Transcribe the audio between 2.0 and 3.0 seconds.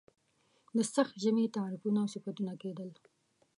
او صفتونه کېدل.